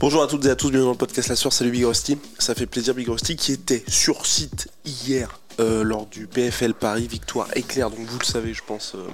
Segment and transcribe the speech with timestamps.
[0.00, 2.18] Bonjour à toutes et à tous, bienvenue dans le podcast La Source, salut Big Rusty.
[2.38, 7.06] Ça fait plaisir Big Rusty qui était sur site hier euh, lors du PFL Paris,
[7.08, 8.94] victoire éclair, donc vous le savez je pense.
[8.94, 9.06] euh,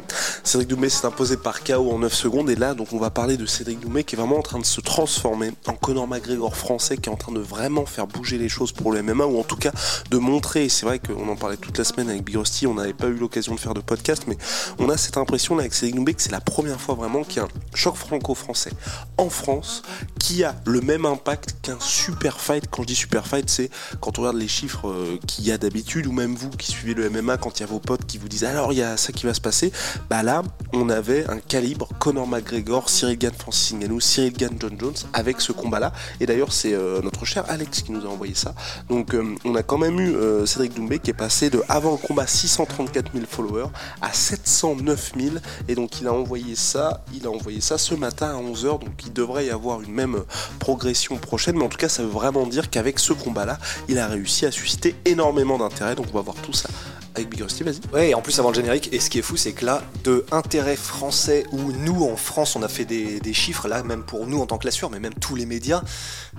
[0.42, 3.36] Cédric Doumbé s'est imposé par KO en 9 secondes et là donc on va parler
[3.36, 6.96] de Cédric Doumbé qui est vraiment en train de se transformer en Conor McGregor français
[6.96, 9.44] qui est en train de vraiment faire bouger les choses pour le MMA ou en
[9.44, 9.72] tout cas
[10.10, 12.74] de montrer, et c'est vrai qu'on en parlait toute la semaine avec Big Rusty, on
[12.74, 14.36] n'avait pas eu l'occasion de faire de podcast mais
[14.78, 17.36] on a cette impression là avec Cédric Doumbé que c'est la première fois vraiment qu'il
[17.36, 18.72] y a un choc franco-français
[19.18, 19.82] en France
[20.18, 22.64] qui a le même impact qu'un super fight.
[22.70, 25.58] Quand je dis super fight, c'est quand on regarde les chiffres euh, qu'il y a
[25.58, 28.18] d'habitude, ou même vous qui suivez le MMA, quand il y a vos potes qui
[28.18, 29.72] vous disent alors il y a ça qui va se passer,
[30.10, 34.76] bah là on avait un calibre Conor McGregor, Cyril Gann, Francis Ngannou, Cyril Gann, John
[34.78, 35.92] Jones avec ce combat-là.
[36.20, 38.54] Et d'ailleurs c'est euh, notre cher Alex qui nous a envoyé ça.
[38.88, 41.92] Donc euh, on a quand même eu euh, Cédric Doumbé qui est passé de avant
[41.92, 43.68] le combat 634 000 followers
[44.00, 45.36] à 709 000
[45.68, 48.92] et donc il a envoyé ça, il a envoyé ça ce matin à 11h donc
[49.04, 50.24] il devrait y avoir une même
[50.58, 53.98] progression prochaine mais en tout cas ça veut vraiment dire qu'avec ce combat là il
[53.98, 56.68] a réussi à susciter énormément d'intérêt donc on va voir tout ça
[57.14, 57.80] avec Big Rusty, vas-y.
[57.92, 59.82] Ouais, et en plus avant le générique, et ce qui est fou, c'est que là,
[60.02, 64.02] de intérêt français, où nous en France, on a fait des, des chiffres, là, même
[64.02, 65.82] pour nous en tant que la mais même tous les médias,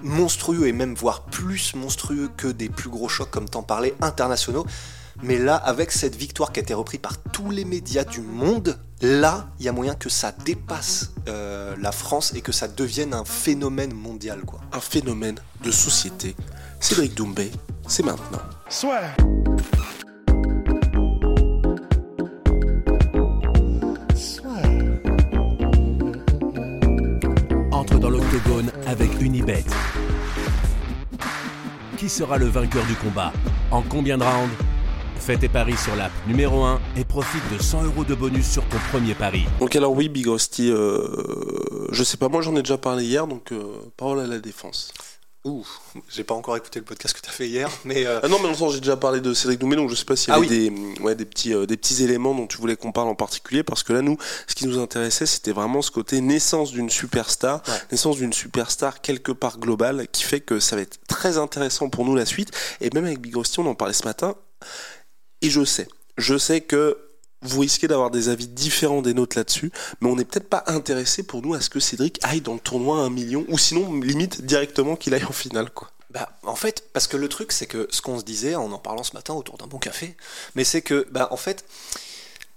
[0.04, 4.66] monstrueux, et même voire plus monstrueux que des plus gros chocs, comme t'en parlais, internationaux.
[5.24, 8.78] Mais là, avec cette victoire qui a été reprise par tous les médias du monde,
[9.02, 13.14] là, il y a moyen que ça dépasse euh, la France et que ça devienne
[13.14, 14.60] un phénomène mondial, quoi.
[14.74, 16.36] Un phénomène de société.
[16.82, 17.50] Cédric Doumbé,
[17.88, 18.42] c'est maintenant.
[18.70, 19.16] Swear.
[27.72, 29.64] Entre dans l'octogone avec Unibet.
[31.98, 33.32] Qui sera le vainqueur du combat
[33.72, 34.54] En combien de rounds
[35.18, 38.64] Fais tes paris sur l'app numéro 1 et profite de 100 euros de bonus sur
[38.66, 39.46] ton premier pari.
[39.60, 43.52] Donc alors oui, Big euh, je sais pas, moi j'en ai déjà parlé hier, donc
[43.52, 43.64] euh,
[43.98, 44.94] parole à la défense.
[45.46, 45.64] Ouh,
[46.10, 48.04] j'ai pas encore écouté le podcast que t'as fait hier, mais...
[48.08, 50.16] euh, Ah non, mais sens, j'ai déjà parlé de Cédric Doumbé, donc je sais pas
[50.16, 50.72] s'il y Ah avait oui.
[50.98, 53.62] des, ouais, des, petits, euh, des petits éléments dont tu voulais qu'on parle en particulier,
[53.62, 54.18] parce que là, nous,
[54.48, 57.74] ce qui nous intéressait, c'était vraiment ce côté naissance d'une superstar, Ouais.
[57.92, 62.06] naissance d'une superstar quelque part globale, qui fait que ça va être très intéressant pour
[62.06, 62.50] nous la suite,
[62.82, 64.34] et même avec Big Rusty, on en parlait ce matin,
[65.44, 66.98] et je sais, je sais que
[67.46, 71.24] vous risquez d'avoir des avis différents des nôtres là-dessus, mais on n'est peut-être pas intéressé
[71.24, 73.94] pour nous à ce que Cédric aille dans le tournoi à un million, ou sinon,
[74.00, 75.92] limite, directement qu'il aille en finale, quoi.
[76.12, 78.78] Bah, en fait, parce que le truc, c'est que ce qu'on se disait en en
[78.78, 80.16] parlant ce matin autour d'un bon café,
[80.56, 81.66] mais c'est que, bah, en fait,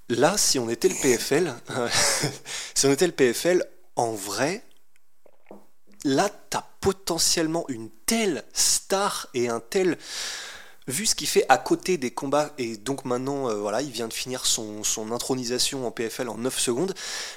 [0.09, 1.55] là, si on était le PFL,
[2.75, 3.65] si on était le PFL,
[3.97, 4.63] en vrai,
[6.05, 9.99] là, t'as potentiellement une telle star et un tel.
[10.89, 14.09] Vu ce qu'il fait à côté des combats, et donc maintenant, euh, voilà, il vient
[14.09, 16.95] de finir son, son intronisation en PFL en 9 secondes,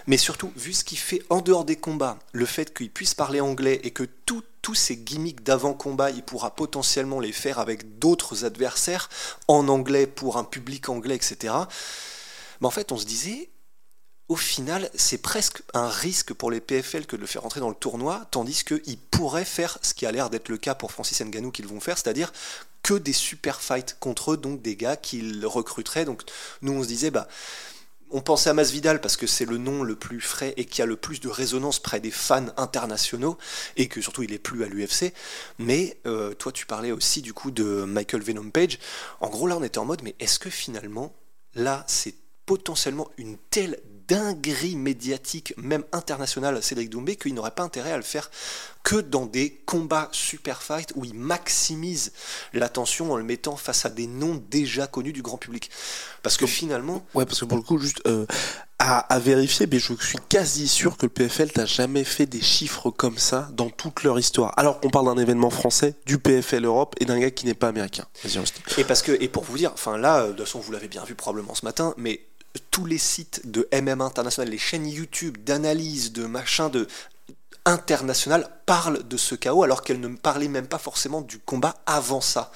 [0.07, 3.41] mais surtout, vu ce qu'il fait en dehors des combats, le fait qu'il puisse parler
[3.41, 4.03] anglais et que
[4.61, 9.09] tous ces gimmicks d'avant-combat, il pourra potentiellement les faire avec d'autres adversaires
[9.49, 11.53] en anglais pour un public anglais, etc.
[12.61, 13.49] Mais en fait, on se disait,
[14.29, 17.67] au final, c'est presque un risque pour les PFL que de le faire rentrer dans
[17.67, 21.19] le tournoi, tandis qu'ils pourraient faire ce qui a l'air d'être le cas pour Francis
[21.19, 22.31] Ngannou qu'ils vont faire, c'est-à-dire
[22.83, 26.05] que des super fights contre eux, donc des gars qu'ils recruteraient.
[26.05, 26.23] Donc
[26.61, 27.27] nous, on se disait, bah,
[28.11, 30.85] on pensait à Masvidal parce que c'est le nom le plus frais et qui a
[30.85, 33.37] le plus de résonance près des fans internationaux
[33.77, 35.13] et que surtout il est plus à l'UFC.
[35.59, 38.79] Mais euh, toi, tu parlais aussi du coup de Michael Venom Page.
[39.21, 41.13] En gros, là, on était en mode, mais est-ce que finalement,
[41.55, 42.15] là, c'est
[42.45, 43.79] potentiellement une telle
[44.11, 48.29] dinguerie médiatique, même internationale, Cédric Doumbé, qu'il n'aurait pas intérêt à le faire
[48.83, 52.11] que dans des combats super fight où il maximise
[52.51, 55.69] l'attention en le mettant face à des noms déjà connus du grand public.
[56.23, 58.25] Parce que finalement, Ouais, parce que pour le coup, juste euh,
[58.79, 62.41] à, à vérifier, mais je suis quasi sûr que le PFL n'a jamais fait des
[62.41, 64.53] chiffres comme ça dans toute leur histoire.
[64.57, 67.69] Alors qu'on parle d'un événement français, du PFL Europe et d'un gars qui n'est pas
[67.69, 68.05] américain.
[68.77, 70.89] Et parce que, et pour vous dire, enfin là, euh, de toute façon, vous l'avez
[70.89, 72.19] bien vu probablement ce matin, mais
[72.71, 76.87] tous les sites de MMA international, les chaînes YouTube d'analyse, de machin, de
[77.65, 82.21] international parlent de ce chaos alors qu'elles ne parlaient même pas forcément du combat avant
[82.21, 82.51] ça.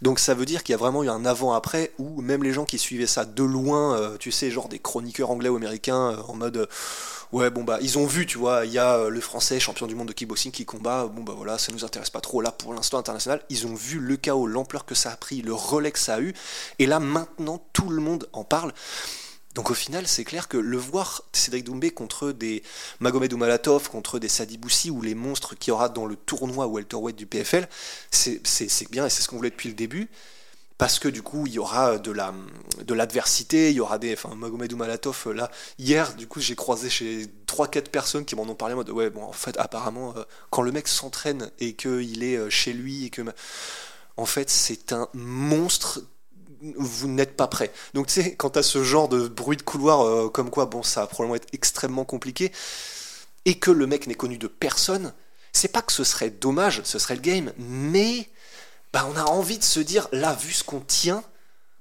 [0.00, 2.64] Donc ça veut dire qu'il y a vraiment eu un avant-après où même les gens
[2.64, 6.22] qui suivaient ça de loin, euh, tu sais, genre des chroniqueurs anglais ou américains, euh,
[6.28, 6.66] en mode euh,
[7.32, 9.94] ouais bon bah ils ont vu, tu vois, il y a le français champion du
[9.94, 12.72] monde de kickboxing qui combat, bon bah voilà, ça nous intéresse pas trop là pour
[12.72, 13.42] l'instant international.
[13.50, 16.20] Ils ont vu le chaos, l'ampleur que ça a pris, le relais que ça a
[16.20, 16.32] eu,
[16.78, 18.72] et là maintenant tout le monde en parle.
[19.58, 22.62] Donc au final, c'est clair que le voir Cédric Doumbé contre des
[23.00, 26.68] Magomed Oumalatov, contre des Sadi Boussi ou les monstres qu'il y aura dans le tournoi
[26.68, 27.68] welterweight du PFL,
[28.12, 28.40] c'est
[28.92, 30.10] bien et c'est ce qu'on voulait depuis le début.
[30.78, 32.32] Parce que du coup, il y aura de la
[32.84, 34.12] de l'adversité, il y aura des.
[34.12, 35.50] Enfin, Magomed Oumalatov, euh, là,
[35.80, 39.10] hier, du coup, j'ai croisé chez 3-4 personnes qui m'en ont parlé en mode Ouais,
[39.10, 43.06] bon, en fait, apparemment, euh, quand le mec s'entraîne et qu'il est euh, chez lui
[43.06, 43.22] et que.
[44.16, 46.00] En fait, c'est un monstre
[46.76, 47.72] vous n'êtes pas prêt.
[47.94, 50.82] Donc tu sais, quand t'as ce genre de bruit de couloir, euh, comme quoi, bon,
[50.82, 52.52] ça va probablement être extrêmement compliqué,
[53.44, 55.12] et que le mec n'est connu de personne,
[55.52, 58.28] c'est pas que ce serait dommage, ce serait le game, mais
[58.92, 61.22] bah, on a envie de se dire, là, vu ce qu'on tient,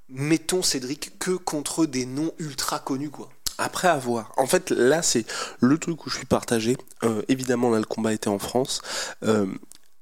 [0.09, 3.29] mettons Cédric que contre des noms ultra connus, quoi.
[3.59, 4.33] Après avoir.
[4.37, 5.25] En fait, là, c'est
[5.61, 6.77] le truc où je suis partagé.
[7.03, 8.81] Euh, évidemment, là, le combat était en France.
[9.23, 9.47] Euh,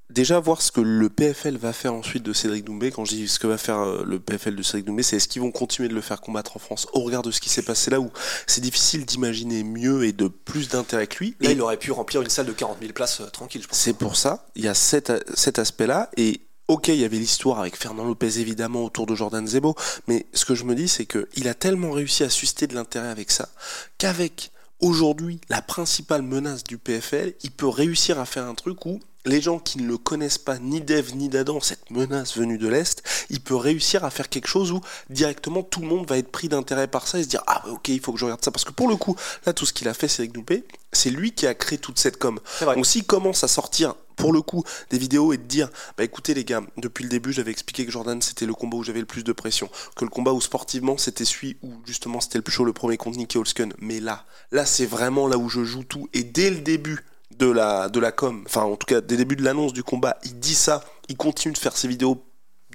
[0.10, 2.92] déjà, voir ce que le PFL va faire ensuite de Cédric Doumbé.
[2.92, 5.28] Quand je dis ce que va faire euh, le PFL de Cédric Doumbé, c'est est-ce
[5.28, 7.64] qu'ils vont continuer de le faire combattre en France au regard de ce qui s'est
[7.64, 8.12] passé là où
[8.48, 11.36] c'est difficile d'imaginer mieux et de plus d'intérêt que lui?
[11.42, 13.68] Là, Et- il aurait pu remplir une salle de 40 000 places euh, tranquille, je
[13.68, 13.78] pense.
[13.78, 17.60] C'est pour ça, il y a cet, cet aspect-là, et ok, il y avait l'histoire
[17.60, 19.76] avec Fernand Lopez évidemment autour de Jordan Zebo,
[20.08, 23.10] mais ce que je me dis, c'est qu'il a tellement réussi à susciter de l'intérêt
[23.10, 23.50] avec ça,
[23.98, 29.00] qu'avec aujourd'hui la principale menace du PFL, il peut réussir à faire un truc où
[29.26, 32.68] les gens qui ne le connaissent pas, ni d'Eve ni d'Adam, cette menace venue de
[32.68, 36.32] l'Est, il peut réussir à faire quelque chose où directement tout le monde va être
[36.32, 38.52] pris d'intérêt par ça et se dire Ah, ok, il faut que je regarde ça.
[38.52, 41.34] Parce que pour le coup, là, tout ce qu'il a fait, c'est Doupé, c'est lui
[41.34, 42.40] qui a créé toute cette com.
[42.62, 46.34] Donc s'il commence à sortir pour le coup des vidéos et de dire bah écoutez
[46.34, 49.06] les gars depuis le début j'avais expliqué que Jordan c'était le combat où j'avais le
[49.06, 49.70] plus de pression.
[49.96, 52.98] Que le combat où sportivement c'était celui où justement c'était le plus chaud le premier
[52.98, 53.74] contre Nicky Holsken.
[53.80, 56.10] Mais là là c'est vraiment là où je joue tout.
[56.14, 57.04] Et dès le début
[57.38, 59.84] de la de la com enfin en tout cas dès le début de l'annonce du
[59.84, 62.24] combat il dit ça il continue de faire ses vidéos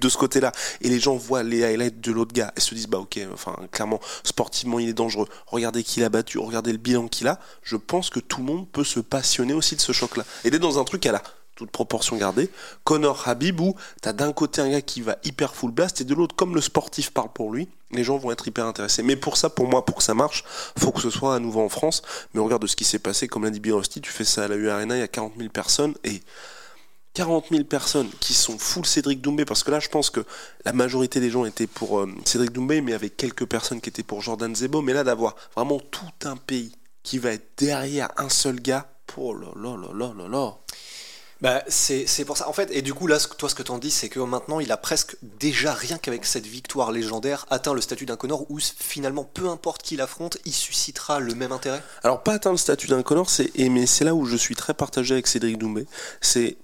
[0.01, 2.87] de ce côté-là et les gens voient les highlights de l'autre gars et se disent
[2.87, 5.27] bah ok enfin clairement sportivement il est dangereux.
[5.47, 7.39] Regardez qui l'a battu regardez le bilan qu'il a.
[7.63, 10.49] Je pense que tout le monde peut se passionner aussi de ce choc là et
[10.49, 11.21] d'être dans un truc à la
[11.55, 12.49] toute proportion gardée
[12.83, 16.13] Connor Habib où t'as d'un côté un gars qui va hyper full blast et de
[16.13, 19.03] l'autre comme le sportif parle pour lui les gens vont être hyper intéressés.
[19.03, 20.43] Mais pour ça pour moi pour que ça marche
[20.79, 22.01] faut que ce soit à nouveau en France.
[22.33, 24.55] Mais regarde ce qui s'est passé comme l'a dit Birosti tu fais ça à la
[24.55, 26.21] U Arena il y a 40 000 personnes et
[27.13, 30.21] 40 000 personnes qui sont full Cédric Doumbé, parce que là je pense que
[30.63, 34.03] la majorité des gens étaient pour euh, Cédric Doumbé, mais avec quelques personnes qui étaient
[34.03, 36.71] pour Jordan Zebo, mais là d'avoir vraiment tout un pays
[37.03, 40.57] qui va être derrière un seul gars, oh là là là là là là.
[41.41, 42.47] Bah, c'est pour ça.
[42.47, 44.71] En fait, et du coup, là, toi, ce que t'en dis, c'est que maintenant, il
[44.71, 49.23] a presque déjà, rien qu'avec cette victoire légendaire, atteint le statut d'un Connor où finalement,
[49.23, 51.81] peu importe qui l'affronte, il suscitera le même intérêt?
[52.03, 54.73] Alors pas atteindre le statut d'un Connor, c'est mais c'est là où je suis très
[54.75, 55.87] partagé avec Cédric Doumbé,
[56.19, 56.57] c'est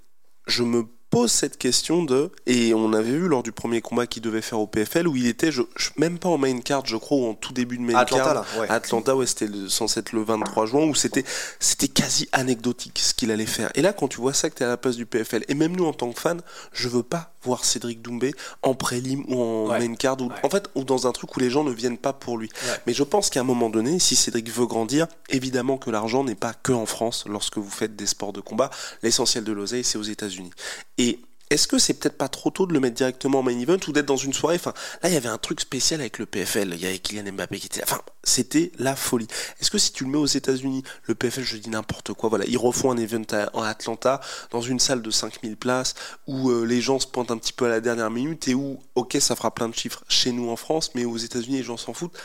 [0.45, 0.85] je me
[1.21, 4.59] pose cette question de et on avait vu lors du premier combat qu'il devait faire
[4.59, 7.25] au PFL où il était je, je- même pas en main card je crois ou
[7.29, 8.69] en tout début de main Atlanta, card là, ouais.
[8.69, 11.23] Atlanta ouais c'était censé être le 23 juin où c'était
[11.59, 14.63] c'était quasi anecdotique ce qu'il allait faire et là quand tu vois ça que tu
[14.63, 16.37] es à la place du PFL et même nous en tant que fans
[16.73, 19.79] je veux pas voir Cédric Doumbé en prélim ou en Ouais.
[19.87, 20.35] main card ou Ouais.
[20.43, 22.49] en fait ou dans un truc où les gens ne viennent pas pour lui
[22.85, 26.35] mais je pense qu'à un moment donné, si Cédric veut grandir, évidemment que l'argent n'est
[26.35, 28.69] pas que en France lorsque vous faites des sports de combat.
[29.03, 30.51] L'essentiel de l'oseille, c'est aux États-Unis.
[30.97, 31.06] Et
[31.49, 33.93] est-ce que c'est peut-être pas trop tôt de le mettre directement en main event ou
[33.93, 34.55] d'être dans une soirée?
[34.55, 36.73] Enfin, là, il y avait un truc spécial avec le PFL.
[36.73, 37.79] Il y avait Kylian Mbappé qui était.
[37.79, 37.85] là.
[37.87, 39.27] Enfin, c'était la folie.
[39.61, 42.27] Est-ce que si tu le mets aux États-Unis, le PFL, je dis n'importe quoi.
[42.27, 44.19] Voilà, ils refont un event à, en Atlanta
[44.51, 45.95] dans une salle de 5000 places
[46.27, 48.81] où euh, les gens se pointent un petit peu à la dernière minute et où,
[48.95, 51.77] ok, ça fera plein de chiffres chez nous en France, mais aux États-Unis, les gens
[51.77, 52.17] s'en foutent.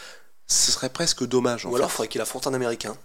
[0.48, 1.64] Ce serait presque dommage.
[1.64, 2.96] En Ou alors, il faudrait qu'il affronte un Américain.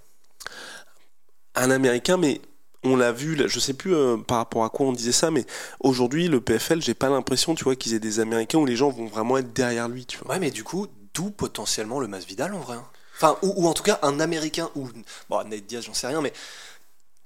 [1.54, 2.42] un Américain, mais
[2.88, 5.32] on l'a vu, là, je sais plus euh, par rapport à quoi on disait ça,
[5.32, 5.46] mais
[5.80, 8.90] aujourd'hui, le PFL, j'ai pas l'impression, tu vois, qu'ils aient des Américains où les gens
[8.90, 10.34] vont vraiment être derrière lui, tu vois.
[10.34, 12.76] Ouais, mais du coup, d'où potentiellement le Masvidal en vrai.
[12.78, 12.86] hein?
[13.16, 14.90] Enfin, ou, ou en tout cas un Américain, ou
[15.30, 16.34] bon, Nate Diaz, j'en sais rien, mais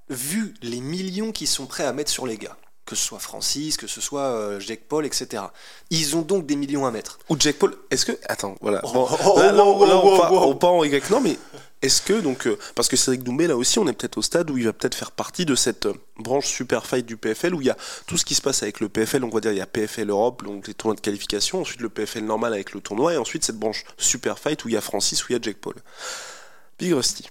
[0.10, 3.77] vu les millions qu'ils sont prêts à mettre sur les gars, que ce soit Francis,
[3.77, 5.44] que ce soit euh, Jake Paul, etc.
[5.89, 7.20] Ils ont donc des millions à mettre.
[7.30, 8.18] Ou Jack Paul, est-ce que.
[8.27, 8.82] Attends, voilà.
[8.84, 10.01] Oh, Bon, oh, là, là, oh, là,
[10.32, 11.10] on, part en Y.
[11.10, 11.38] Non, mais
[11.82, 12.48] est-ce que, donc.
[12.48, 14.74] euh, parce que Cédric Doumbé, là aussi, on est peut-être au stade où il va
[14.74, 17.78] peut-être faire partie de cette euh, branche super fight du PFL où il y a
[18.06, 19.24] tout ce qui se passe avec le PFL.
[19.24, 21.90] On va dire, il y a PFL Europe, donc les tournois de qualification, ensuite le
[21.90, 24.82] PFL normal avec le tournoi, et ensuite cette branche super fight où il y a
[24.82, 25.76] Francis, où il y a Jack Paul.
[26.78, 27.28] Big Rusty.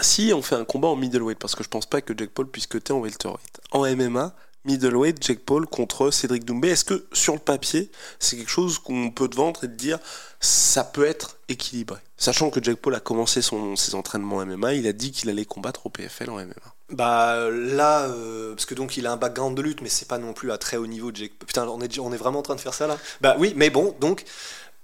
[0.00, 2.50] Si on fait un combat en middleweight, parce que je pense pas que Jack Paul
[2.50, 3.60] puisse cutter en welterweight.
[3.70, 6.70] En MMA, middleweight Jake Paul contre Cédric Doumbé.
[6.70, 9.98] Est-ce que sur le papier, c'est quelque chose qu'on peut te vendre et te dire
[10.40, 11.98] ça peut être équilibré?
[12.16, 15.44] Sachant que Jake Paul a commencé son, ses entraînements MMA, il a dit qu'il allait
[15.44, 16.54] combattre au PFL en MMA.
[16.90, 20.18] Bah là, euh, parce que donc il a un background de lutte, mais c'est pas
[20.18, 21.10] non plus à très haut niveau.
[21.12, 21.32] Jake.
[21.46, 22.98] Putain, on est, on est vraiment en train de faire ça là?
[23.20, 24.24] Bah oui, mais bon, donc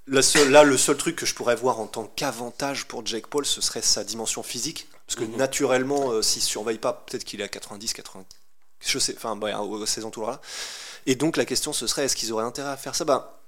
[0.06, 3.28] le seul, là, le seul truc que je pourrais voir en tant qu'avantage pour Jake
[3.28, 4.88] Paul, ce serait sa dimension physique.
[5.06, 8.39] Parce que naturellement, euh, s'il surveille pas, peut-être qu'il est à 90, 90.
[8.80, 10.40] Je sais, enfin, ouais, aux- ces entours-là.
[11.06, 13.04] Et donc la question, ce serait est-ce qu'ils auraient intérêt à faire ça?
[13.04, 13.40] Bah.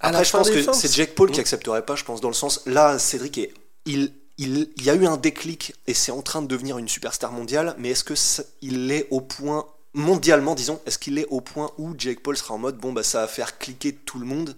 [0.00, 1.42] Après, je pense que c'est Jake Paul qui Mm.
[1.42, 2.62] accepterait pas, je pense, dans le sens.
[2.66, 3.52] Là, Cédric est.
[3.86, 6.88] Il, il, il y a eu un déclic et c'est en train de devenir une
[6.88, 9.66] superstar mondiale, mais est-ce que ça- il est au point.
[9.92, 13.02] Mondialement, disons, est-ce qu'il est au point où Jake Paul sera en mode bon, bah
[13.02, 14.54] ça va faire cliquer tout le monde?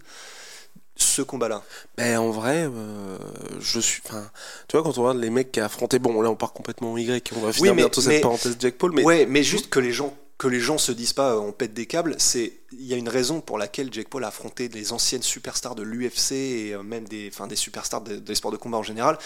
[0.95, 1.63] Ce combat-là
[1.97, 3.17] Ben, en vrai, euh,
[3.59, 4.01] je suis.
[4.05, 4.29] Enfin,
[4.67, 5.99] tu vois, quand on regarde les mecs qui a affronté.
[5.99, 7.31] Bon, là, on part complètement en Y.
[7.35, 8.91] On va finir mais- bientôt mais- cette parenthèse Jake Paul.
[8.93, 11.51] Mais Ouais, mais juste que les gens que les gens se disent pas euh, on
[11.53, 14.67] pète des câbles, c'est il y a une raison pour laquelle Jake Paul a affronté
[14.67, 18.51] des anciennes superstars de l'UFC et euh, même des enfin des superstars de- des sports
[18.51, 19.17] de combat en général,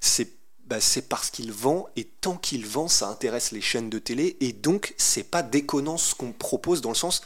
[0.00, 0.28] c'est
[0.66, 4.36] bah, c'est parce qu'il vend et tant qu'il vend, ça intéresse les chaînes de télé
[4.40, 7.20] et donc c'est pas déconnant ce qu'on propose dans le sens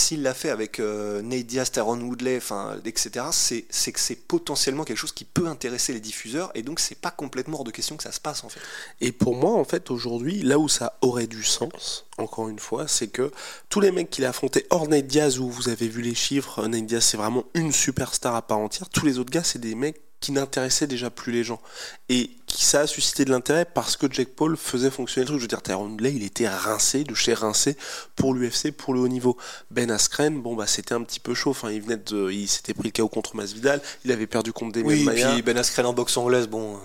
[0.00, 2.40] s'il l'a fait avec euh, Nate Diaz, Tyrone Woodley,
[2.84, 6.80] etc., c'est c'est que c'est potentiellement quelque chose qui peut intéresser les diffuseurs, et donc
[6.80, 8.60] c'est pas complètement hors de question que ça se passe en fait.
[9.00, 12.88] Et pour moi, en fait, aujourd'hui, là où ça aurait du sens, encore une fois,
[12.88, 13.30] c'est que
[13.68, 16.66] tous les mecs qu'il a affrontés, hors Nate Diaz, où vous avez vu les chiffres,
[16.66, 18.88] Nate Diaz, c'est vraiment une superstar à part entière.
[18.88, 21.60] Tous les autres gars, c'est des mecs qui n'intéressaient déjà plus les gens.
[22.08, 25.38] Et qui ça a suscité de l'intérêt parce que Jake Paul faisait fonctionner le truc.
[25.38, 27.76] Je veux dire, Tyrone Woodley, il était rincé, de chez rincé,
[28.16, 29.36] pour l'UFC, pour le haut niveau.
[29.70, 31.50] Ben Askren, bon, bah, c'était un petit peu chaud.
[31.50, 34.72] Enfin, il venait de, il s'était pris le KO contre Masvidal, il avait perdu contre
[34.72, 36.74] Demian Oui, Maia puis Ben Askren en boxe anglaise, bon.
[36.74, 36.78] euh,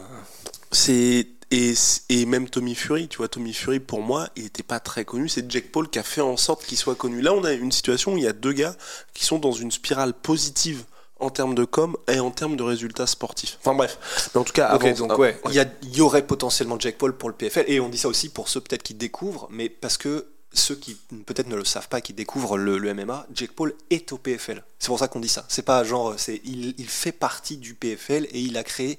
[0.72, 1.74] c'est et,
[2.10, 5.30] et même Tommy Fury, tu vois, Tommy Fury pour moi, il n'était pas très connu.
[5.30, 7.22] C'est Jack Paul qui a fait en sorte qu'il soit connu.
[7.22, 8.75] Là, on a une situation où il y a deux gars
[9.13, 10.84] qui sont dans une spirale positive
[11.19, 13.57] en termes de com et en termes de résultats sportifs.
[13.62, 13.98] Enfin bref,
[14.36, 14.69] mais en tout cas,
[15.00, 17.65] donc ah, ouais, il y, a- il y aurait potentiellement Jack Paul pour le PFL,
[17.67, 20.95] et on dit ça aussi pour ceux peut-être qui découvrent, mais parce que ceux qui
[21.25, 24.63] peut-être ne le savent pas, qui découvrent le, le MMA, Jack Paul est au PFL.
[24.79, 25.43] C'est pour ça qu'on dit ça.
[25.50, 28.98] C'est pas genre, c'est il, il fait partie du PFL et il a créé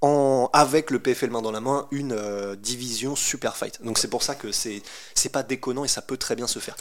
[0.00, 3.82] en, avec le PFL main dans la main une euh, division super fight.
[3.84, 4.82] Donc c'est pour ça que c'est
[5.14, 6.76] c'est pas déconnant et ça peut très bien se faire.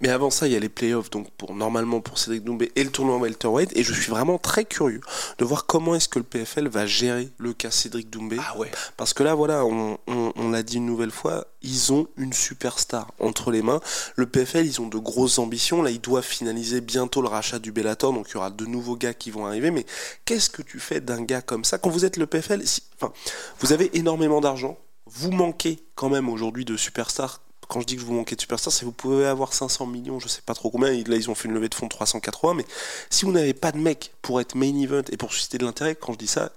[0.00, 2.84] Mais avant ça, il y a les playoffs, donc pour normalement pour Cédric Doumbé et
[2.84, 3.70] le tournoi welterweight.
[3.76, 5.00] Et je suis vraiment très curieux
[5.38, 8.36] de voir comment est-ce que le PFL va gérer le cas Cédric Doumbé.
[8.40, 8.70] Ah ouais.
[8.96, 12.32] Parce que là, voilà, on, on- on l'a dit une nouvelle fois, ils ont une
[12.32, 13.80] superstar entre les mains.
[14.16, 15.82] Le PFL, ils ont de grosses ambitions.
[15.82, 18.96] Là, ils doivent finaliser bientôt le rachat du Bellator, donc il y aura de nouveaux
[18.96, 19.70] gars qui vont arriver.
[19.70, 19.86] Mais
[20.24, 21.78] qu'est-ce que tu fais d'un gars comme ça?
[21.78, 23.12] Quand vous êtes le PFL si- Enfin,
[23.60, 24.78] vous avez énormément d'argent.
[25.06, 27.40] Vous manquez quand même aujourd'hui de superstars.
[27.74, 30.20] Quand je dis que vous manquez de superstars, c'est que vous pouvez avoir 500 millions,
[30.20, 30.92] je sais pas trop combien.
[30.92, 32.54] Là, ils ont fait une levée de fonds de 380.
[32.54, 32.64] Mais
[33.10, 35.96] si vous n'avez pas de mec pour être main event et pour susciter de l'intérêt,
[35.96, 36.52] quand je dis ça,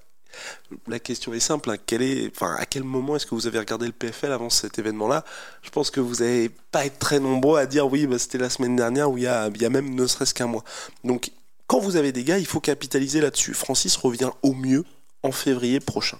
[0.87, 1.71] la question est simple.
[1.71, 2.55] hein.
[2.59, 5.25] À quel moment est-ce que vous avez regardé le PFL avant cet événement-là?
[5.63, 8.51] Je pense que vous n'allez pas être très nombreux à dire oui, bah, c'était la
[8.51, 10.63] semaine dernière ou il y a même ne serait-ce qu'un mois.
[11.03, 11.31] Donc,
[11.65, 13.55] quand vous avez des gars, il faut capitaliser là-dessus.
[13.55, 14.85] Francis revient au mieux
[15.23, 16.19] en février prochain.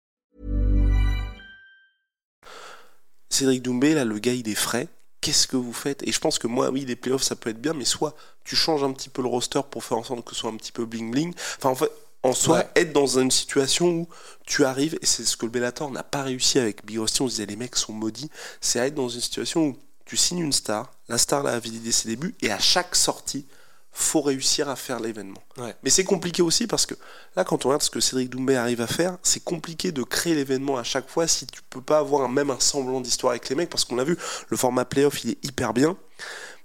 [3.41, 4.87] Cédric Doumbé, là, le gars, il est frais.
[5.19, 6.07] Qu'est-ce que vous faites?
[6.07, 8.55] Et je pense que moi, oui, les playoffs, ça peut être bien, mais soit tu
[8.55, 10.71] changes un petit peu le roster pour faire en sorte que ce soit un petit
[10.71, 11.33] peu bling-bling.
[11.57, 12.67] Enfin, en fait, en soi, Ouais.
[12.75, 14.07] être dans une situation où
[14.45, 17.27] tu arrives, et c'est ce que le Bellator n'a pas réussi avec Big Rusty, on
[17.27, 18.29] se disait les mecs sont maudits,
[18.61, 21.59] c'est à être dans une situation où tu signes une star, la star là a
[21.59, 23.47] validé ses débuts, et à chaque sortie,
[23.93, 25.41] faut réussir à faire l'événement.
[25.57, 25.75] Ouais.
[25.83, 26.95] Mais c'est compliqué aussi parce que
[27.35, 30.33] là, quand on regarde ce que Cédric Doumbé arrive à faire, c'est compliqué de créer
[30.33, 33.49] l'événement à chaque fois si tu peux pas avoir un- même un semblant d'histoire avec
[33.49, 34.17] les mecs parce qu'on l'a vu,
[34.49, 35.97] le format playoff il est hyper bien,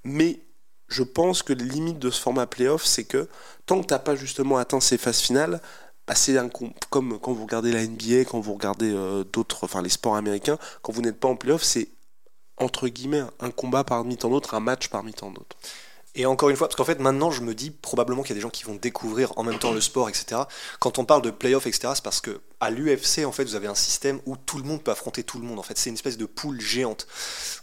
[0.04, 0.40] mais
[0.88, 3.28] je pense que les limites de ce format playoff, c'est que
[3.66, 5.60] tant que t'as pas justement atteint ces phases finales,
[6.06, 6.36] bah c'est
[6.90, 10.58] comme quand vous regardez la NBA, quand vous regardez euh, d'autres, enfin les sports américains,
[10.82, 11.88] quand vous n'êtes pas en playoff, c'est
[12.58, 15.56] entre guillemets un combat parmi tant d'autres, un match parmi tant d'autres.
[16.18, 18.36] Et encore une fois, parce qu'en fait, maintenant, je me dis probablement qu'il y a
[18.36, 20.40] des gens qui vont découvrir en même temps le sport, etc.
[20.80, 23.66] Quand on parle de playoff, etc., c'est parce que à l'UFC, en fait, vous avez
[23.66, 25.58] un système où tout le monde peut affronter tout le monde.
[25.58, 27.06] En fait, c'est une espèce de poule géante.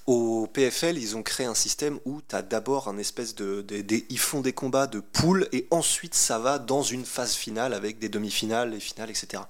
[0.05, 4.05] Au PFL, ils ont créé un système où tu as d'abord un espèce de, des-
[4.09, 7.97] Ils font des combats de poules et ensuite ça va dans une phase finale avec
[7.97, 9.41] des demi-finales, les finales, etc.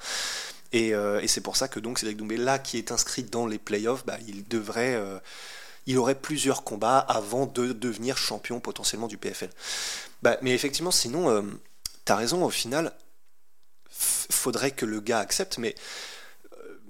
[0.72, 3.48] Et, euh, et c'est pour ça que donc Cédric Doumbé, là, qui est inscrit dans
[3.48, 4.96] les playoffs, bah, il devrait.
[4.96, 5.20] euh,
[5.86, 9.50] il aurait plusieurs combats avant de devenir champion potentiellement du PFL.
[10.22, 11.42] Bah, mais effectivement, sinon, euh,
[12.06, 12.94] t'as raison, au final,
[13.90, 15.76] faudrait que le gars accepte, mais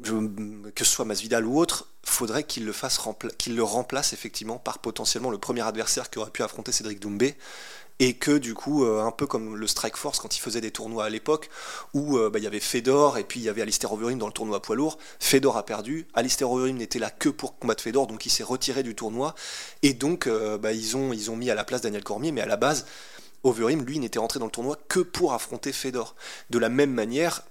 [0.07, 2.99] euh, que ce soit Masvidal ou autre, faudrait qu'il le fasse
[3.37, 7.37] qu'il le remplace effectivement par potentiellement le premier adversaire qui aurait pu affronter Cédric Doumbé.
[8.05, 10.71] Et que du coup, euh, un peu comme le Strike Force quand il faisait des
[10.71, 11.49] tournois à l'époque,
[11.93, 14.27] où euh, bah, il y avait Fedor et puis il y avait Alistair Overeem dans
[14.27, 14.97] le tournoi poids lourd.
[15.21, 18.83] Fedor a perdu, Alistair Overeem n'était là que pour combattre Fedor, donc il s'est retiré
[18.83, 19.35] du tournoi.
[19.83, 22.57] Et donc, euh, bah, ils, ont, mis à la place Daniel Cormier, mais à la
[22.57, 22.87] base,
[23.43, 26.17] Overeem, lui, n'était rentré dans le tournoi que pour affronter Fedor.
[26.49, 27.43] De la même manière,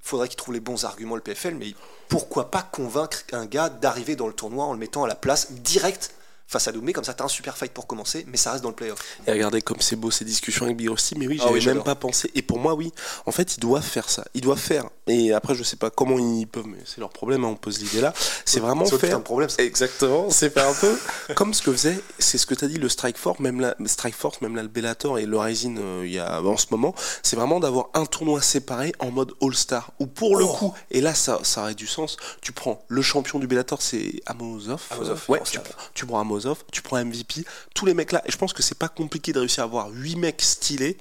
[0.00, 1.74] faudrait qu'il trouve les bons arguments le PFL, mais
[2.08, 5.50] pourquoi pas convaincre un gars d'arriver dans le tournoi en le mettant à la place
[5.50, 6.14] direct
[6.50, 8.70] face à Doumbé, comme ça t'as un super fight pour commencer, mais ça reste dans
[8.70, 8.98] le playoff.
[9.26, 11.66] Et regardez comme c'est beau ces discussions avec Big Rusty, mais oui, Ah j'avais oui,
[11.66, 12.28] même pas pensé.
[12.34, 12.92] Et pour moi, oui,
[13.24, 14.24] en fait, ils doivent faire ça.
[14.34, 14.84] Ils doivent faire.
[15.12, 17.80] Et après, je sais pas comment ils peuvent, mais c'est leur problème, hein, on pose
[17.80, 18.12] l'idée là.
[18.44, 19.18] C'est vraiment faire.
[19.18, 19.62] de problème, ça.
[19.62, 20.96] Exactement, c'est faire un peu
[21.34, 24.14] comme ce que faisait, c'est ce que t'as dit, le Strike Force, même la Strike
[24.14, 26.94] Force, même là, le Bellator et le Rising, euh, il y a en ce moment,
[27.22, 29.92] c'est vraiment d'avoir un tournoi séparé en mode All-Star.
[30.00, 30.52] Ou pour le Oh.
[30.52, 32.16] coup, et là, ça, ça aurait du sens.
[32.40, 34.80] Tu prends le champion du Bellator, c'est Amosov.
[34.90, 35.60] Amosov, ouais, ancien.
[35.60, 38.22] tu, tu prends Amosov, tu prends MVP, tous les mecs là.
[38.26, 40.96] Et je pense que c'est pas compliqué de réussir à avoir 8 mecs stylés.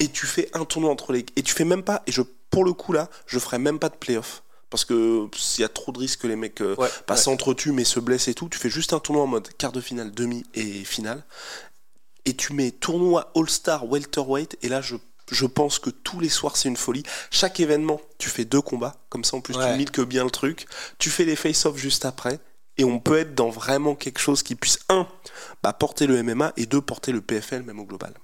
[0.00, 1.24] Et tu fais un tournoi entre les.
[1.36, 2.02] Et tu fais même pas.
[2.06, 4.42] Et je, pour le coup là, je ferais même pas de playoff.
[4.70, 7.20] Parce que s'il y a trop de risques que les mecs euh, Ouais, pas ouais.
[7.20, 9.80] s'entretuent mais se blessent et tout, tu fais juste un tournoi en mode quart de
[9.80, 11.24] finale, demi et finale.
[12.24, 14.56] Et tu mets tournoi All-Star welterweight.
[14.62, 14.94] Et là, je,
[15.32, 17.02] je pense que tous les soirs, c'est une folie.
[17.30, 18.94] Chaque événement, tu fais deux combats.
[19.08, 19.72] Comme ça, en plus, Ouais.
[19.72, 20.66] tu milques bien le truc.
[20.98, 22.38] Tu fais les face-off juste après.
[22.78, 25.06] Et on peut être dans vraiment quelque chose qui puisse, un,
[25.62, 28.14] bah, porter le MMA et deux, porter le PFL même au global.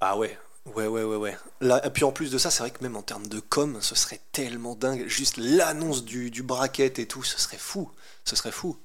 [0.00, 0.38] Ah ouais.
[0.66, 1.36] Ouais, ouais, ouais, ouais.
[1.60, 3.78] Là, et puis en plus de ça, c'est vrai que même en termes de com,
[3.80, 5.06] ce serait tellement dingue.
[5.08, 7.90] Juste l'annonce du, du bracket et tout, ce serait fou.
[8.24, 8.76] Ce serait fou.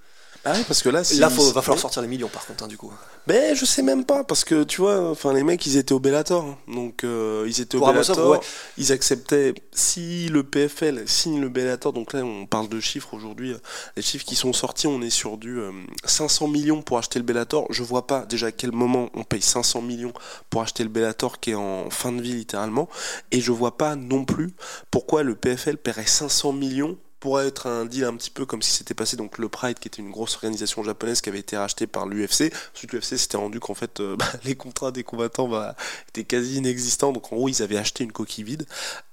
[0.45, 2.65] Ah ouais, parce que là, si- Là, il va falloir sortir les millions par contre,
[2.65, 2.91] hein, du coup.
[3.27, 5.99] Ben, je sais même pas, parce que tu vois, enfin, les mecs, ils étaient au
[5.99, 6.43] Bellator.
[6.43, 6.57] hein.
[6.67, 8.29] Donc, euh, ils étaient au Pour Bellator.
[8.31, 8.39] ouais.
[8.77, 13.53] Ils acceptaient, si le PFL signe le Bellator, donc là, on parle de chiffres aujourd'hui.
[13.53, 13.57] euh,
[13.95, 15.71] Les chiffres qui sont sortis, on est sur du euh,
[16.03, 17.65] 500 millions pour acheter le Bellator.
[17.69, 20.11] Je vois pas déjà à quel moment on paye 500 millions
[20.49, 22.89] pour acheter le Bellator qui est en fin de vie littéralement.
[23.31, 24.51] Et je vois pas non plus
[24.91, 28.71] pourquoi le PFL paierait 500 millions pour être un deal un petit peu comme si
[28.71, 31.87] c'était passé donc le Pride qui était une grosse organisation japonaise qui avait été rachetée
[31.87, 32.51] par l'UFC.
[32.75, 35.73] Ensuite l'UFC s'était rendu qu'en fait euh, bah, les contrats des combattants bah,
[36.09, 38.65] étaient quasi inexistants donc en gros ils avaient acheté une coquille vide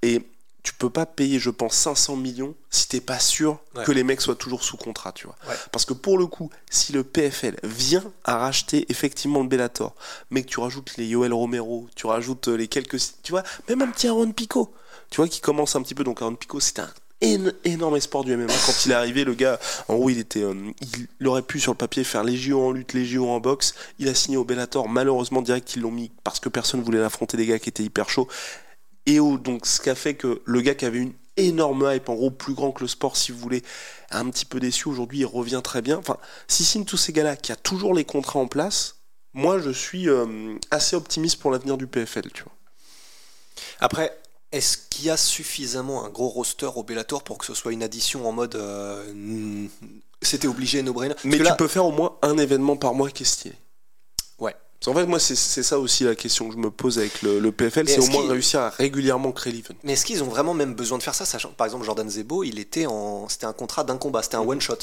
[0.03, 0.23] et
[0.65, 3.85] tu peux pas payer je pense 500 millions si t'es pas sûr Ouais.
[3.85, 5.37] que les mecs soient toujours sous contrat tu vois.
[5.49, 5.55] Ouais.
[5.71, 9.95] Parce que pour le coup si le PFL vient à racheter effectivement le Bellator
[10.31, 13.83] mais que tu rajoutes les Yoel Romero, tu rajoutes euh, les quelques tu vois même
[13.83, 14.75] un petit Aaron Pico
[15.11, 16.05] tu vois, qui commence un petit peu.
[16.05, 18.53] Donc Aaron Pico, c'était un énorme espoir du MMA.
[18.67, 20.55] Quand il est arrivé, le gars, en gros, il était, euh,
[21.21, 23.75] il, aurait pu sur le papier faire les JO en lutte, les JO en boxe.
[23.99, 24.89] Il a signé au Bellator.
[24.89, 28.09] Malheureusement, direct, ils l'ont mis parce que personne voulait l'affronter des gars qui étaient hyper
[28.09, 28.29] chauds.
[29.07, 32.15] Et donc, ce qui a fait que le gars qui avait une énorme hype, en
[32.15, 33.63] gros, plus grand que le sport, si vous voulez,
[34.11, 34.89] un petit peu déçu.
[34.89, 35.99] Aujourd'hui, il revient très bien.
[35.99, 36.17] Enfin,
[36.49, 38.97] s'il signe tous ces gars-là, qui a toujours les contrats en place,
[39.33, 42.53] moi, je suis euh, assez optimiste pour l'avenir du PFL, tu vois.
[43.81, 44.17] Après,
[44.53, 47.83] est-ce qu'il y a suffisamment un gros roster au Bellator pour que ce soit une
[47.83, 48.57] addition en mode.
[48.57, 49.67] euh,
[50.23, 53.23] C'était obligé, no brainer Mais tu peux faire au moins un événement par mois qui
[53.23, 53.55] est stylé.
[54.39, 54.55] Ouais.
[54.81, 57.39] Parce qu'en fait, moi, c'est ça aussi la question que je me pose avec le,
[57.39, 59.75] le PFL, c'est au moins réussir à régulièrement créer l'event.
[59.85, 62.45] Mais est-ce qu'ils ont vraiment même besoin de faire ça sachant, Par exemple, Jordan Zebo,
[62.45, 64.79] il était en, c'était un contrat d'un combat, c'était un one shot.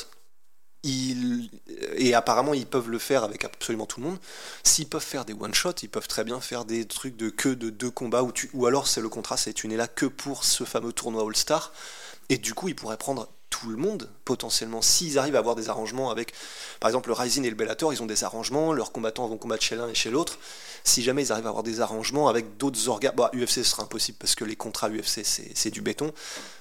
[0.83, 4.19] Et apparemment, ils peuvent le faire avec absolument tout le monde.
[4.63, 7.49] S'ils peuvent faire des one shot, ils peuvent très bien faire des trucs de que
[7.49, 10.05] de deux combats ou tu, ou alors c'est le contrat, c'est tu n'es là que
[10.05, 11.73] pour ce fameux tournoi All Star.
[12.29, 15.69] Et du coup, ils pourraient prendre tout le monde potentiellement s'ils arrivent à avoir des
[15.69, 16.33] arrangements avec,
[16.79, 19.63] par exemple, le Rising et le Bellator, ils ont des arrangements, leurs combattants vont combattre
[19.63, 20.37] chez l'un et chez l'autre
[20.83, 23.83] si jamais ils arrivent à avoir des arrangements avec d'autres organes, bah, UFC ce sera
[23.83, 25.21] impossible parce que les contrats UFC
[25.55, 26.13] c'est du béton,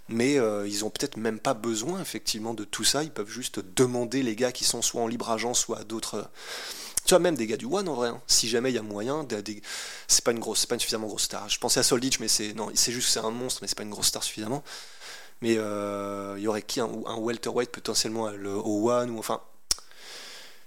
[0.09, 3.61] mais euh, ils ont peut-être même pas besoin effectivement de tout ça, ils peuvent juste
[3.77, 6.15] demander les gars qui sont soit en libre agent, soit à d'autres.
[6.17, 6.23] euh,
[7.05, 8.21] Tu vois, même des gars du One en vrai, hein.
[8.27, 9.63] si jamais il y a moyen, des-
[10.09, 11.49] c'est pas une grosse, pas suffisamment grosse star.
[11.49, 13.85] Je pensais à Solditch, mais c'est non, c'est juste c'est un monstre, mais c'est pas
[13.85, 14.65] une grosse star suffisamment.
[15.43, 19.41] Mais euh, il y aurait qui un, welterweight potentiellement le- One ou enfin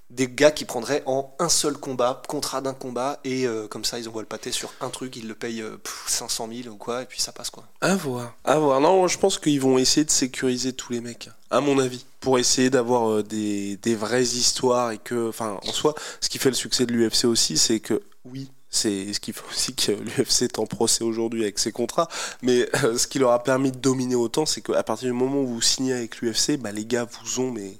[0.09, 3.99] des gars qui prendraient en un seul combat, contrat d'un combat, et euh, comme ça,
[3.99, 6.77] ils envoient le pâté sur un truc, ils le payent euh, pff, 500 000 ou
[6.77, 7.63] quoi, et puis ça passe quoi.
[7.81, 8.33] À voir.
[8.43, 8.81] À voir.
[8.81, 12.39] Non, je pense qu'ils vont essayer de sécuriser tous les mecs, à mon avis, pour
[12.39, 16.49] essayer d'avoir euh, des, des vraies histoires et que, enfin, en soi, ce qui fait
[16.49, 20.43] le succès de l'UFC aussi, c'est que, oui, c'est ce qui fait aussi que l'UFC
[20.43, 22.07] est en procès aujourd'hui avec ses contrats,
[22.41, 25.41] mais euh, ce qui leur a permis de dominer autant, c'est qu'à partir du moment
[25.41, 27.73] où vous signez avec l'UFC, bah, les gars vous ont, mais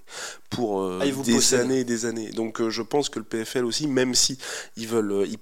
[0.50, 2.32] pour euh, Ah, des années et des années.
[2.32, 4.40] Donc euh, je pense que le PFL aussi, même si
[4.78, 5.38] ils veulent, ils,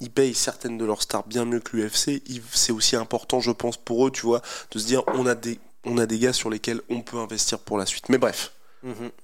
[0.00, 3.76] ils payent certaines de leurs stars bien mieux que l'UFC, c'est aussi important, je pense,
[3.76, 6.50] pour eux, tu vois, de se dire on a des, on a des gars sur
[6.50, 8.08] lesquels on peut investir pour la suite.
[8.08, 8.52] Mais bref,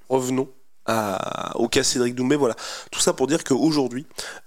[0.09, 0.49] revenons
[0.87, 2.37] au cas Cédric Doumbé.
[2.37, 2.57] Voilà,
[2.91, 4.07] tout ça pour dire qu'aujourd'hui,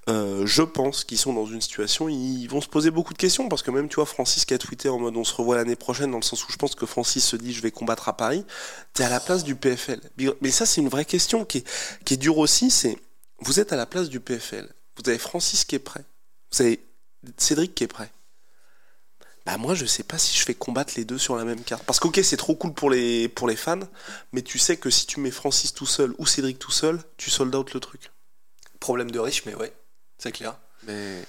[0.10, 3.48] euh, je pense qu'ils sont dans une situation, ils vont se poser beaucoup de questions
[3.50, 5.76] parce que même, tu vois, Francis qui a tweeté en mode on se revoit l'année
[5.76, 8.17] prochaine, dans le sens où je pense que Francis se dit je vais combattre à
[8.17, 8.46] Paris.
[8.93, 10.02] T'es à la place du PFL.
[10.41, 11.63] Mais ça, c'est une vraie question qui
[12.06, 12.72] qui est dure aussi.
[12.72, 12.98] C'est
[13.39, 14.67] vous êtes à la place du PFL.
[14.98, 16.04] Vous avez Francis qui est prêt.
[16.52, 16.80] Vous avez
[17.38, 18.12] Cédric qui est prêt.
[19.45, 21.84] Bah moi je sais pas si je fais combattre les deux sur la même carte.
[21.84, 23.79] Parce que ok c'est trop cool pour les, pour les fans,
[24.32, 27.29] mais tu sais que si tu mets Francis tout seul ou Cédric tout seul, tu
[27.29, 28.12] sold out le truc.
[28.79, 29.73] Problème de riche, mais ouais,
[30.17, 30.58] c'est clair.
[30.84, 31.23] Mais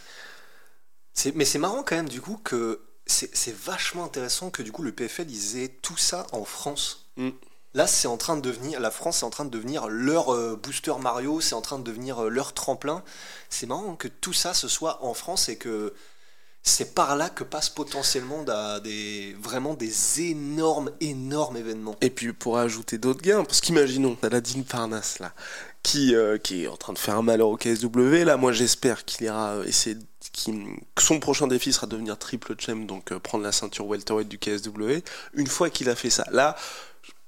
[1.13, 4.73] C'est- Mais c'est marrant quand même, du coup, que c'est c'est vachement intéressant que du
[4.73, 7.07] coup le PFL ils aient tout ça en France.
[7.17, 7.31] Mm.
[7.75, 10.55] Là, c'est en train de devenir, la France est en train de devenir leur euh,
[10.57, 13.03] booster Mario, c'est en train de devenir euh, leur tremplin.
[13.51, 15.93] C'est marrant que tout ça ce soit en France et que
[16.67, 18.43] c'est par là que passent potentiellement
[18.83, 21.95] des, vraiment des énormes, énormes événements.
[22.01, 25.35] Et puis pour ajouter d'autres gains, parce qu'imaginons, Saladin Parnasse là,
[25.83, 29.05] qui, euh, qui est en train de faire un malheur au KSW, là moi j'espère
[29.05, 29.99] qu'il ira euh, essayer,
[30.95, 34.27] que son prochain défi sera de devenir triple champ, donc euh, prendre la ceinture welterweight
[34.27, 35.05] du KSW.
[35.35, 36.57] Une fois qu'il a fait ça, là,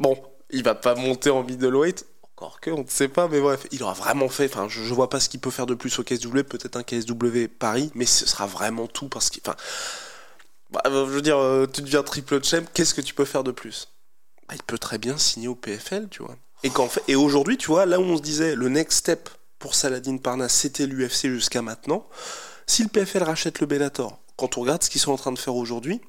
[0.01, 0.16] bon,
[0.49, 3.83] il va pas monter en middleweight, encore que, on ne sait pas, mais bref, il
[3.83, 6.05] aura vraiment fait, enfin je, je vois pas ce qu'il peut faire de plus au
[6.05, 9.57] KSW, peut-être un KSW Paris, mais ce sera vraiment tout, parce que, enfin,
[10.70, 13.53] bah, je veux dire, euh, tu deviens triple champ, qu'est-ce que tu peux faire de
[13.53, 13.88] plus?
[14.49, 16.37] Bah, il peut très bien signer au PFL, tu vois.
[16.62, 16.70] Et,
[17.09, 20.55] et aujourd'hui, tu vois, là où on se disait le next step pour Saladin Parnasse,
[20.55, 22.07] c'était l'UFC jusqu'à maintenant.
[22.66, 25.38] Si le PFL rachète le Bellator, quand on regarde ce qu'ils sont en train de
[25.38, 26.03] faire aujourd'hui,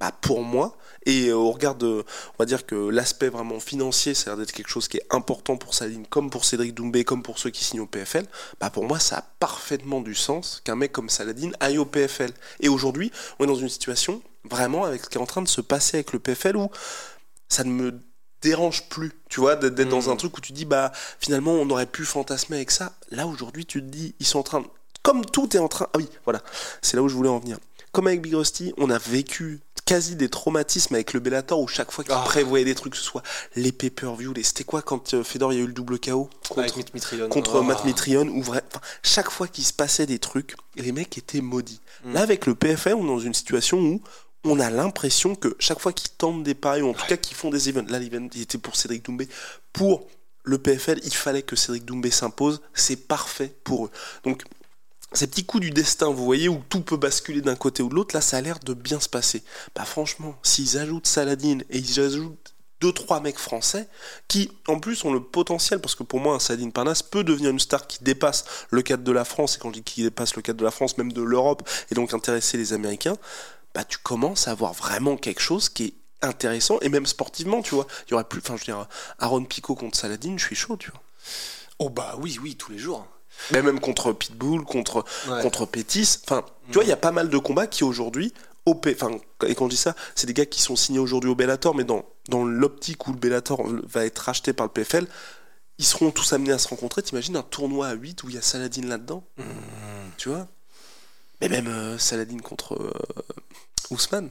[0.00, 0.76] bah pour moi,
[1.06, 2.02] et euh, on regarde, euh,
[2.34, 5.06] on va dire que l'aspect vraiment financier, ça a l'air d'être quelque chose qui est
[5.10, 8.26] important pour Saladin, comme pour Cédric Doumbé, comme pour ceux qui signent au PFL,
[8.60, 12.32] bah pour moi, ça a parfaitement du sens qu'un mec comme Saladin aille au PFL.
[12.60, 15.48] Et aujourd'hui, on est dans une situation, vraiment, avec ce qui est en train de
[15.48, 16.68] se passer avec le PFL, où
[17.48, 18.00] ça ne me
[18.42, 20.10] dérange plus, tu vois, d'être dans Mm.
[20.10, 22.92] un truc où tu dis, bah, finalement, on aurait pu fantasmer avec ça.
[23.10, 24.66] Là, aujourd'hui, tu te dis, ils sont en train, de-
[25.02, 26.42] comme tout est en train, ah oui, voilà,
[26.82, 27.58] c'est là où je voulais en venir.
[27.92, 31.90] Comme avec Big Rusty, on a vécu quasi des traumatismes avec le Bellator où chaque
[31.90, 32.22] fois qu'il Ah.
[32.24, 33.22] prévoyait des trucs, que ce soit
[33.54, 34.42] les pay-per-view, les...
[34.42, 37.28] c'était quoi quand euh, Fedor, il y a eu le double KO contre, Mitt Mitrione.
[37.28, 37.62] contre Oh.
[37.62, 41.80] Matt ou vrai, enfin, chaque fois qu'il se passait des trucs, les mecs étaient maudits.
[42.04, 42.12] Mm.
[42.14, 44.00] Là, avec le PFL, on est dans une situation où
[44.44, 47.36] on a l'impression que chaque fois qu'ils tentent des paris, ou en tout cas qu'ils
[47.36, 49.28] font des events, là, l'event, il était pour Cédric Doumbé,
[49.72, 50.06] pour
[50.44, 53.90] le PFL, il fallait que Cédric Doumbé s'impose, c'est parfait pour eux.
[54.24, 54.42] Donc,
[55.14, 57.94] ces petits coups du destin, vous voyez, où tout peut basculer d'un côté ou de
[57.94, 59.42] l'autre, là, ça a l'air de bien se passer.
[59.74, 63.88] Bah, franchement, s'ils ajoutent Saladin et ils ajoutent deux trois mecs français
[64.28, 67.48] qui en plus ont le potentiel parce que pour moi un Saladin Parnasse peut devenir
[67.48, 70.34] une star qui dépasse le cadre de la France et quand je dis qui dépasse
[70.36, 73.16] le cadre de la France même de l'Europe et donc intéresser les Américains
[73.74, 77.74] bah tu commences à avoir vraiment quelque chose qui est intéressant et même sportivement tu
[77.74, 78.86] vois il y aurait plus enfin je veux dire
[79.18, 81.00] Aaron Pico contre Saladin je suis chaud tu vois
[81.80, 83.06] Oh bah oui, oui, tous les jours.
[83.52, 85.42] Mais même contre Pitbull contre Ouais.
[85.42, 86.18] contre Pétis.
[86.24, 88.32] Enfin, tu vois, il y a pas mal de combats qui aujourd'hui,
[88.66, 89.16] au P- enfin,
[89.46, 91.84] et quand je dis ça, c'est des gars qui sont signés aujourd'hui au Bellator, mais
[91.84, 95.06] dans, dans l'optique où le Bellator va être racheté par le PFL,
[95.78, 97.02] ils seront tous amenés à se rencontrer.
[97.02, 99.24] T'imagines un tournoi à 8 où il y a Saladin là-dedans?
[100.16, 100.46] Tu vois?
[101.40, 102.92] Mais même euh, Saladin contre euh,
[103.90, 104.30] Ousmane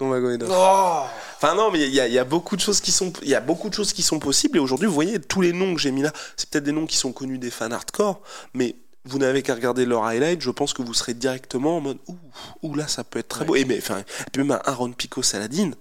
[0.00, 0.48] Magomedov.
[0.52, 1.02] Oh
[1.36, 3.28] Enfin non, mais il y, a- il y a beaucoup de choses qui sont, il
[3.28, 4.56] y a beaucoup de choses qui sont possibles.
[4.58, 6.86] Et aujourd'hui, vous voyez tous les noms que j'ai mis là, c'est peut-être des noms
[6.86, 8.20] qui sont connus des fans hardcore,
[8.54, 10.40] mais vous n'avez qu'à regarder leur highlight.
[10.40, 12.16] Je pense que vous serez directement en mode ouh,
[12.62, 13.46] ouh là, ça peut être très Ouais.
[13.46, 13.56] beau.
[13.56, 14.02] Et mais enfin,
[14.36, 15.72] même un Aaron Pico Saladin,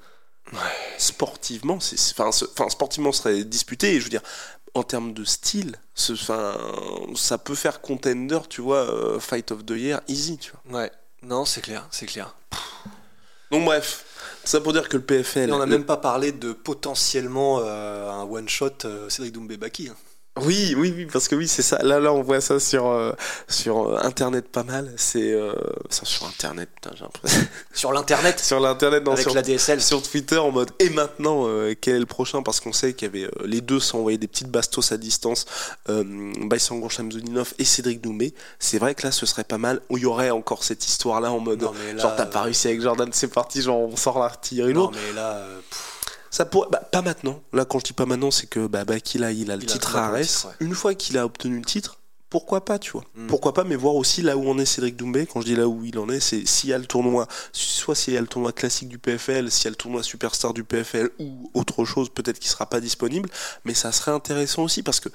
[0.98, 2.32] sportivement, c'est, enfin,
[2.70, 3.94] sportivement, serait disputé.
[3.96, 4.22] Et je veux dire,
[4.74, 9.72] en termes de style, ce, ça peut faire contender, tu vois, euh, Fight of the
[9.72, 10.82] Year, easy, tu vois.
[10.82, 12.36] Ouais, non, c'est clair, c'est clair.
[13.54, 14.04] Donc bref,
[14.44, 15.50] ça pour dire que le PFL.
[15.50, 19.90] Et on n'a le- même pas parlé de potentiellement euh, un one-shot euh, Cédric Doumbé-Baki.
[19.90, 19.96] hein.
[20.42, 21.78] Oui, oui, oui, parce que oui, c'est ça.
[21.84, 23.12] Là, là, on voit ça sur, euh,
[23.48, 24.92] sur euh, Internet pas mal.
[24.98, 25.54] C'est euh,
[25.90, 27.42] ça, sur Internet, putain, j'ai l'impression.
[27.74, 29.82] Sur l'internet, sur l'internet, avec sur, la DSL.
[29.82, 32.44] sur Twitter en mode et maintenant euh, quel est le prochain?
[32.44, 35.46] Parce qu'on sait qu'il y avait euh, les deux s'envoyaient des petites bastos à distance
[35.90, 39.98] euh, Baïsangour Shamsudinov et Cédric Doumbé c'est vrai que là ce serait pas mal où
[39.98, 42.68] il y aurait encore cette histoire là en mode Non, là, genre t'as pas réussi
[42.68, 45.93] avec Jordan c'est parti genre on sort l'artillerie Non, mais là, euh, pff,
[46.34, 49.18] ça pourrait bah, pas maintenant là quand je dis pas maintenant c'est que bah, Baki
[49.20, 50.52] là il a le Il a titre à titre, Arès ouais.
[50.66, 53.28] une fois qu'il a obtenu le titre pourquoi pas, tu vois Mm.
[53.28, 55.28] Pourquoi pas, mais voir aussi là où en est Cédric Doumbé.
[55.28, 57.94] Quand je dis là où il en est, c'est s'il y a le tournoi, soit
[57.94, 60.64] s'il y a le tournoi classique du PFL, s'il y a le tournoi superstar du
[60.64, 63.30] PFL ou autre chose, peut-être qu'il sera pas disponible,
[63.66, 65.10] mais ça serait intéressant aussi parce que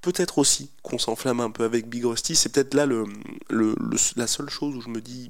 [0.00, 2.34] peut-être aussi qu'on s'enflamme un peu avec Big Rusty.
[2.34, 3.04] C'est peut-être là le,
[3.48, 5.28] le- le- la seule chose où je me dis.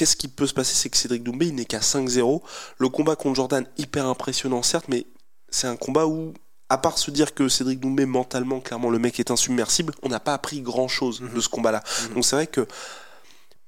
[0.00, 2.40] Qu'est-ce qui peut se passer C'est que Cédric Doumbé, il n'est qu'à 5-0.
[2.78, 5.04] Le combat contre Jordan, hyper impressionnant, certes, mais
[5.50, 6.32] c'est un combat où,
[6.70, 10.18] à part se dire que Cédric Doumbé, mentalement, clairement, le mec est insubmersible, on n'a
[10.18, 11.82] pas appris grand-chose de ce combat-là.
[12.14, 12.66] Donc c'est vrai que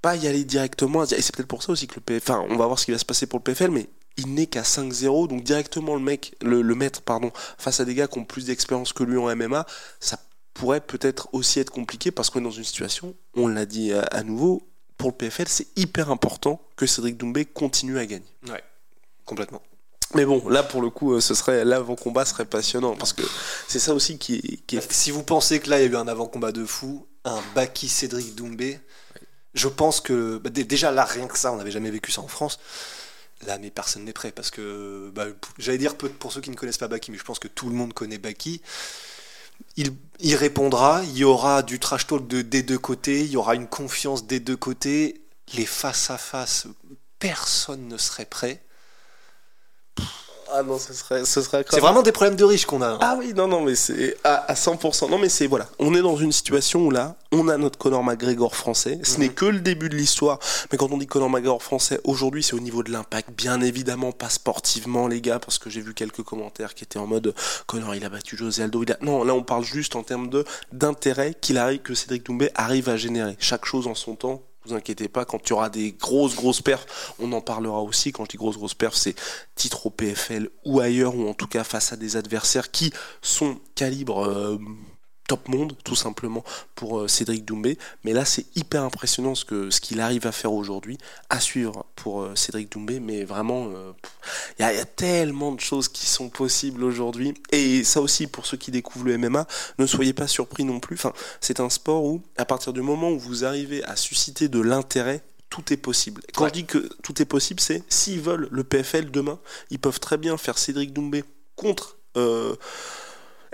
[0.00, 2.56] pas y aller directement, et c'est peut-être pour ça aussi que le PFL, enfin, on
[2.56, 5.28] va voir ce qui va se passer pour le PFL, mais il n'est qu'à 5-0,
[5.28, 8.46] donc directement le mec, le, le maître, pardon, face à des gars qui ont plus
[8.46, 9.66] d'expérience que lui en MMA,
[10.00, 10.18] ça
[10.54, 14.00] pourrait peut-être aussi être compliqué parce qu'on est dans une situation, on l'a dit à,
[14.04, 14.71] à nouveau,
[15.02, 18.24] pour le PFL, c'est hyper important que Cédric Doumbé continue à gagner.
[18.48, 18.62] ouais,
[19.26, 19.60] complètement.
[20.14, 23.22] Mais bon, là pour le coup, euh, ce serait l'avant-combat serait passionnant parce que
[23.66, 25.96] c'est ça aussi qui est, qui si vous pensez que là, il y a eu
[25.96, 28.78] un avant-combat de fou, un Baki Cédric Doumbé,
[29.54, 32.20] je pense que bah, dé- déjà là, rien que ça, on n'avait jamais vécu ça
[32.20, 32.58] en France.
[33.46, 35.26] Là, mais personne n'est prêt parce que bah,
[35.58, 37.68] j'allais dire peu- pour ceux qui ne connaissent pas Baki, mais je pense que tout
[37.68, 38.60] le monde connaît Baki.
[39.76, 43.54] Il, répondra, il y aura du trash talk de, des deux côtés, il y aura
[43.54, 45.22] une confiance des deux côtés.
[45.54, 46.66] Les face à face,
[47.18, 48.64] personne ne serait prêt.
[50.50, 52.88] Ah non, ce serait, ce serait C'est vraiment des problèmes de riches qu'on a.
[52.88, 52.98] hein.
[53.00, 55.10] Ah oui, non, non, mais c'est à, à 100%.
[55.10, 55.66] Non, mais c'est voilà.
[55.78, 58.98] On est dans une situation où là, on a notre Conor McGregor français.
[59.02, 60.38] Ce n'est que le début de l'histoire.
[60.70, 63.30] Mais quand on dit Conor McGregor français, aujourd'hui, c'est au niveau de l'impact.
[63.36, 67.06] Bien évidemment, pas sportivement, les gars, parce que j'ai vu quelques commentaires qui étaient en
[67.06, 67.34] mode
[67.66, 68.82] Conor, il a battu José Aldo.
[68.82, 68.98] Il a...
[69.00, 72.88] Non, là, on parle juste en termes de d'intérêt qu'il arrive, que Cédric Doumbé arrive
[72.88, 73.36] à générer.
[73.38, 74.42] Chaque chose en son temps.
[74.64, 78.12] Vous inquiétez pas, quand tu auras des grosses grosses perfs, on en parlera aussi.
[78.12, 79.16] Quand je dis grosses grosses perfs, c'est
[79.56, 83.58] titre au PFL ou ailleurs, ou en tout cas face à des adversaires qui sont
[83.74, 84.58] calibre euh,
[85.32, 87.78] top monde, tout simplement, pour euh, Cédric Doumbé.
[88.04, 90.98] Mais là, c'est hyper impressionnant ce que ce qu'il arrive à faire aujourd'hui,
[91.30, 93.00] à suivre pour euh, Cédric Doumbé.
[93.00, 93.92] Mais vraiment, euh,
[94.58, 97.32] il y, a- il y a tellement de choses qui sont possibles aujourd'hui.
[97.50, 99.46] Et ça aussi, pour ceux qui découvrent le MMA,
[99.78, 100.96] ne soyez pas surpris non plus.
[100.96, 104.60] Enfin, c'est un sport où, à partir du moment où vous arrivez à susciter de
[104.60, 106.20] l'intérêt, tout est possible.
[106.34, 106.50] Quand Ouais.
[106.50, 109.38] je dis que tout est possible, c'est s'ils veulent le PFL demain,
[109.70, 111.24] ils peuvent très bien faire Cédric Doumbé
[111.56, 112.54] contre euh,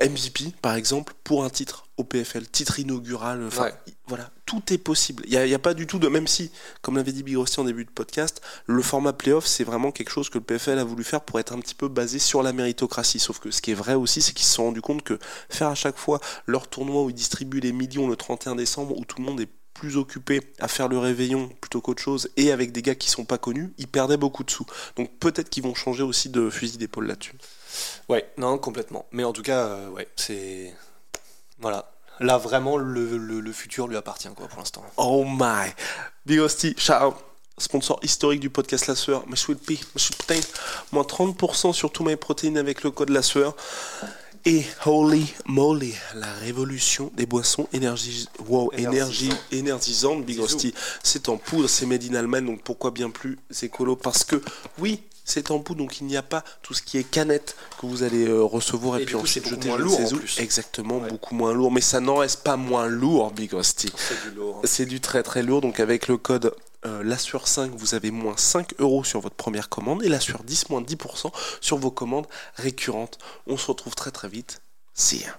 [0.01, 3.45] MVP, par exemple, pour un titre au PFL, titre inaugural.
[3.47, 3.75] Enfin, Ouais.
[3.89, 5.25] i- voilà, tout est possible.
[5.27, 6.07] Il n'y a, a pas du tout de.
[6.09, 6.51] Même si,
[6.83, 10.31] comme l'avait dit Big en début de podcast, le format playoff, c'est vraiment quelque chose
[10.31, 13.19] que le PFL a voulu faire pour être un petit peu basé sur la méritocratie.
[13.19, 15.19] Sauf que ce qui est vrai aussi, c'est qu'ils se sont rendus compte que
[15.51, 19.05] faire à chaque fois leur tournoi où ils distribuent les millions le 31 décembre, où
[19.05, 22.73] tout le monde est plus occupé à faire le réveillon plutôt qu'autre chose et avec
[22.73, 24.67] des gars qui sont pas connus, ils perdaient beaucoup de sous.
[24.97, 27.35] Donc peut-être qu'ils vont changer aussi de fusil d'épaule là-dessus.
[28.09, 29.07] Ouais, non, complètement.
[29.13, 30.75] Mais en tout cas, euh, ouais, c'est.
[31.59, 31.91] Voilà.
[32.21, 34.85] Là, vraiment, le, le- le futur lui appartient, quoi, pour l'instant.
[34.97, 35.71] Oh my.
[36.27, 37.15] Big Hostie, out.
[37.59, 39.25] Sponsor historique du podcast La Sueur.
[39.29, 40.41] My sweet pea, my sweet protein.
[40.93, 43.57] Moins 30% sur tout my protéines avec le code La Sueur.
[44.45, 50.39] Et holy moly, la révolution des boissons énergie, wow, énergie, énergisantes, Big.
[50.39, 50.73] Hostie.
[51.03, 54.41] C'est en poudre, c'est made in Allemagne, donc pourquoi bien plus écolo Parce que
[54.79, 57.87] oui, c'est en poudre, donc il n'y a pas tout ce qui est canette que
[57.87, 60.39] vous allez euh, recevoir et, Et puis ensuite c'est jeter moins lourd, en plus.
[60.41, 61.09] Exactement, Ouais.
[61.09, 63.93] beaucoup moins lourd, mais ça n'en reste pas moins lourd, Big Hostie.
[63.97, 64.61] C'est du lourd.
[64.65, 66.55] C'est du très très lourd, donc avec le code
[66.87, 70.69] euh, LASSURE 5, vous avez moins 5 euros sur votre première commande et LASSURE 10,
[70.71, 73.19] moins 10% sur vos commandes récurrentes.
[73.47, 74.63] On se retrouve très très vite.
[74.95, 75.39] See ya.